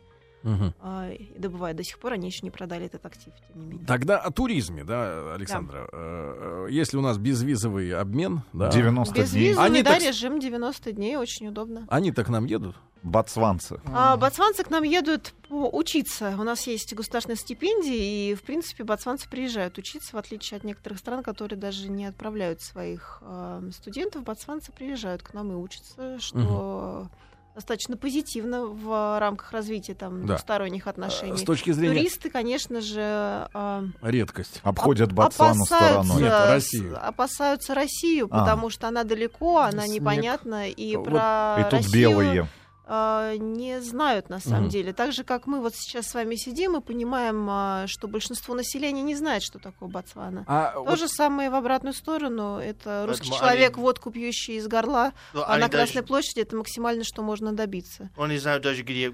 [0.81, 3.87] А, и добывают до сих пор, они еще не продали этот актив, тем не менее.
[3.87, 5.88] Тогда о туризме, да, Александра.
[5.92, 9.23] Э, э, Если у нас безвизовый обмен, да, 90 дней.
[9.25, 11.87] Безвизовый, Они да, так режим 90 дней, очень удобно.
[11.90, 12.77] они-то к нам едут.
[13.07, 13.81] Ботсванцы.
[13.95, 16.35] А, ботсванцы к нам едут учиться.
[16.38, 20.99] У нас есть государственные стипендии, и, в принципе, ботсванцы приезжают учиться, в отличие от некоторых
[20.99, 24.25] стран, которые даже не отправляют своих а, студентов.
[24.25, 27.07] Ботсванцы приезжают к нам и учатся, что
[27.55, 30.35] достаточно позитивно в рамках развития там, Да.
[30.35, 31.38] двусторонних Э, отношений.
[31.38, 34.61] С точки зрения Туристы, конечно же, а, редкость.
[34.64, 36.23] Обходят Ботсвану опасаются, стороной.
[36.25, 37.09] Нет, Россию.
[37.09, 38.40] опасаются Россию, А.
[38.40, 40.01] потому что она далеко, она Снег.
[40.03, 41.05] непонятна, и Вот.
[41.05, 42.49] про И тут Россию белые.
[42.88, 44.68] А, не знают на самом Мгм.
[44.70, 44.92] деле.
[44.92, 49.03] Так же, как мы вот сейчас с вами сидим и понимаем, а, что большинство населения
[49.03, 50.44] не знает, что такое Ботсвана.
[50.46, 52.59] А То вот же самое в обратную сторону.
[52.59, 56.40] Это русский Поэтому человек, они- водку пьющий из горла, Ну, а на даже- Красной площади
[56.40, 58.11] это максимально, что можно добиться.
[58.16, 59.12] Он не знает даже, где,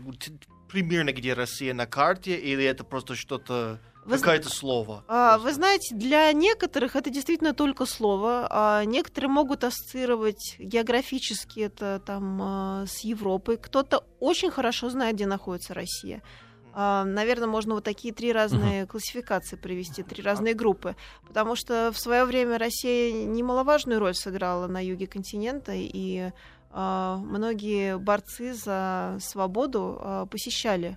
[0.68, 5.04] примерно где Россия на карте, или это просто что-то, Вы зна- какое-то слово.
[5.08, 5.38] А.
[5.38, 8.46] Вы знаете, для некоторых это действительно только слово.
[8.50, 13.56] А некоторые могут ассоциировать географически это там а, с Европой.
[13.56, 16.22] Кто-то очень хорошо знает, где находится Россия.
[16.74, 20.96] А, Наверное, можно вот такие три разные классификации привести, три разные группы.
[21.26, 26.30] Потому что в свое время Россия немаловажную роль сыграла на юге континента, и
[26.70, 30.96] а, многие борцы за свободу а, посещали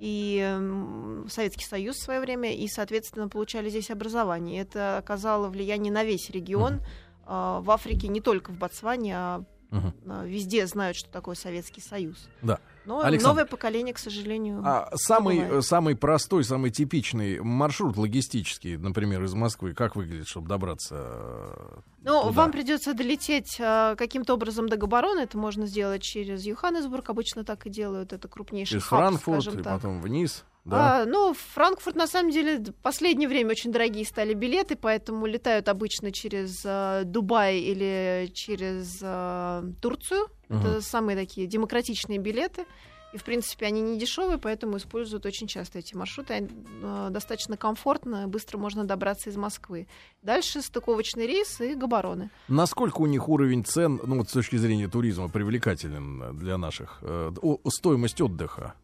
[0.00, 4.62] и Советский Союз в свое время, и, соответственно, получали здесь образование.
[4.62, 6.80] Это оказало влияние на весь регион.
[7.26, 12.28] А, В Африке, не только в Ботсване, а а, везде знают, что такое Советский Союз.
[12.42, 12.58] Да.
[12.86, 15.52] Но Александр, новое поколение, к сожалению, А самый, бывает.
[15.54, 20.94] э, самый простой, самый типичный маршрут логистический, например, из Москвы, как выглядит, чтобы добраться?
[20.96, 22.32] э, Ну, туда?
[22.32, 25.20] вам придется долететь а, каким-то образом до Габарона.
[25.20, 27.08] Это можно сделать через Йоханнесбург.
[27.10, 28.12] Обычно так и делают.
[28.12, 29.74] Это крупнейший Из хаб, Франкфурт и так.
[29.76, 30.44] потом вниз.
[30.70, 31.02] Да.
[31.02, 35.68] А, ну, Франкфурт, на самом деле, в последнее время очень дорогие стали билеты, поэтому летают
[35.68, 40.28] обычно через а, Дубай или через а, Турцию.
[40.48, 40.60] Мгм.
[40.60, 42.64] Это самые такие демократичные билеты.
[43.12, 46.34] И, в принципе, они не дешевые, поэтому используют очень часто эти маршруты.
[46.34, 46.48] Они,
[46.84, 49.88] а, достаточно комфортно, быстро можно добраться из Москвы.
[50.22, 52.30] Дальше стыковочный рейс и Габароны.
[52.46, 56.98] Насколько у них уровень цен, ну вот с точки зрения туризма, привлекателен для наших?
[57.02, 58.74] э, о- стоимость отдыха?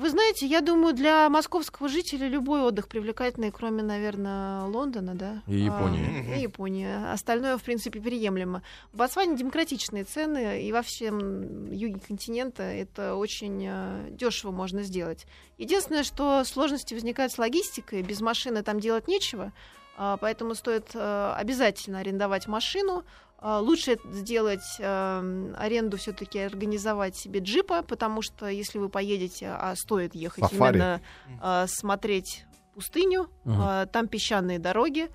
[0.00, 5.42] Вы знаете, я думаю, для московского жителя любой отдых привлекательный, кроме, наверное, Лондона, да?
[5.46, 6.24] И Японии.
[6.26, 7.12] А, и Японии.
[7.12, 8.62] Остальное, в принципе, приемлемо.
[8.94, 15.26] В Ботсване демократичные цены, и во всем юге континента это очень дешево можно сделать.
[15.58, 19.52] Единственное, что сложности возникают с логистикой, без машины там делать нечего,
[19.98, 23.04] а, поэтому стоит а, обязательно арендовать машину.
[23.42, 29.74] А, Лучше сделать э, аренду все-таки организовать себе джипа, потому что если вы поедете, а
[29.76, 30.76] стоит ехать Сафари.
[30.76, 31.00] именно
[31.42, 33.62] э, смотреть пустыню, Мгм.
[33.62, 35.08] э, там песчаные дороги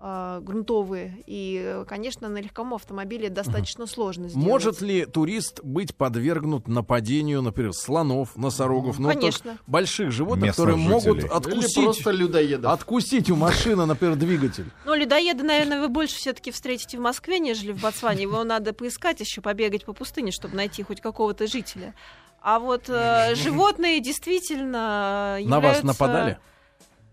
[0.00, 4.46] э, грунтовые, и, конечно, на легком автомобиле достаточно сложно сделать.
[4.46, 9.52] Может ли турист быть подвергнут нападению, например, слонов, носорогов, ну, Конечно.
[9.52, 11.20] вот больших животных, Местных которые могут жителей.
[11.26, 12.72] Или откусить, просто людоедов.
[12.72, 14.66] откусить у машины, например, двигатель?
[14.84, 18.22] Ну, людоеда, наверное, вы больше все-таки встретите в Москве, нежели в Ботсване.
[18.22, 21.94] Его надо поискать еще, побегать по пустыне, чтобы найти хоть какого-то жителя.
[22.40, 26.38] А вот э, животные действительно На вас являются- нападали?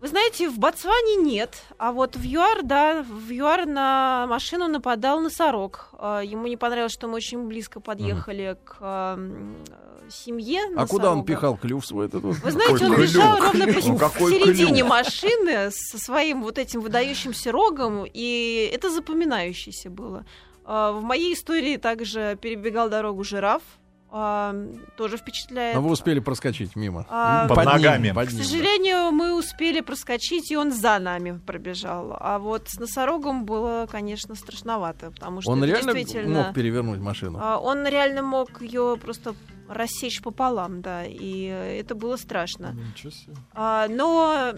[0.00, 5.20] Вы знаете, в Ботсване нет, а вот в ЮАР, да, в ЮАР на машину нападал
[5.20, 5.88] носорог.
[5.98, 11.10] А, Ему не понравилось, что мы очень близко подъехали к ам, э, семье А куда
[11.12, 12.22] он пихал клюв свой этот?
[12.22, 13.74] Вы знаете, он Какой лежал клюв?
[13.74, 14.88] ровно Ну, какой посередине клюв?
[14.90, 20.26] машины со своим вот этим выдающимся рогом, и это запоминающееся было.
[20.66, 23.62] А, В моей истории также перебегал дорогу жираф,
[24.10, 24.54] а,
[24.96, 25.74] тоже впечатляет.
[25.74, 27.06] Но вы успели проскочить мимо.
[27.08, 28.12] А, Под ним, ногами.
[28.12, 28.44] под К ним, да.
[28.44, 32.16] сожалению, мы успели проскочить, и он за нами пробежал.
[32.18, 36.42] А вот с носорогом было, конечно, страшновато, потому что Он реально действительно...
[36.44, 37.38] мог перевернуть машину?
[37.40, 39.34] а, Он реально мог ее просто
[39.68, 42.74] рассечь пополам, да, и э, это было страшно.
[42.92, 43.34] Ничего себе.
[43.52, 44.52] А, но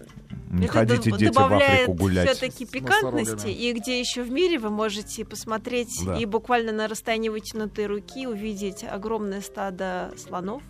[0.51, 2.31] Не это ходите, дети, в добавляет Африку гулять.
[2.31, 6.17] все-таки пикантности, и где еще в мире вы можете посмотреть Да.
[6.17, 10.63] и буквально на расстоянии вытянутой руки увидеть огромное стадо слонов,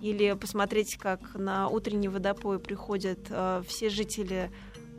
[0.00, 4.50] или посмотреть, как на утренний водопой приходят э, все жители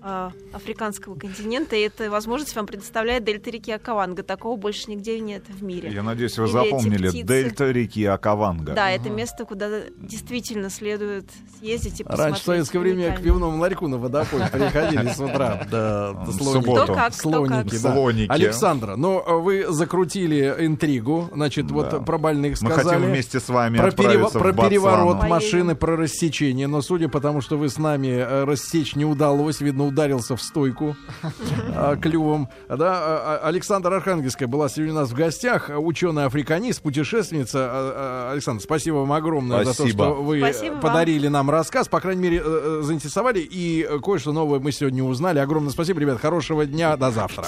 [0.02, 4.24] э, африканского континента, и эта возможность вам предоставляет дельта реки Акаванга.
[4.24, 5.92] Такого больше нигде нет в мире.
[5.92, 8.74] Я надеюсь, вы Или запомнили дельта реки Акаванга.
[8.74, 11.26] Да, это место, куда действительно следует
[11.60, 12.26] съездить и посмотреть.
[12.26, 15.66] Раньше в советское время к пивному ларьку на водопой приходили с утра.
[15.72, 17.12] В слоники.
[17.14, 17.78] субботу.
[17.78, 18.32] Слоники.
[18.32, 22.95] Александра, ну э, вы закрутили интригу, значит, вот про больных Мы сказали.
[22.95, 26.68] хотим вместе с вами про, про переворот машины, про рассечение.
[26.68, 30.42] Но судя по тому, что вы с нами э, рассечь не удалось, видно, ударился в
[30.42, 30.96] стойку
[31.76, 32.50] а, клювом.
[32.68, 38.32] Да, а, а, Александра Архангельская была сегодня у нас в гостях, ученый-африканист, путешественница.
[38.32, 40.06] Александр, спасибо вам огромное за то, Спасибо.
[40.06, 40.82] что вы Спасибо вам.
[40.82, 41.88] подарили нам рассказ.
[41.88, 43.39] По крайней мере, э, э, заинтересовали.
[43.39, 45.39] И кое-что новое мы сегодня узнали.
[45.39, 46.20] Огромное спасибо, ребят.
[46.20, 46.96] Хорошего дня.
[46.98, 47.46] До завтра.